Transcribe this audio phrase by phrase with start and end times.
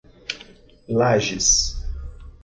[0.97, 1.53] Lages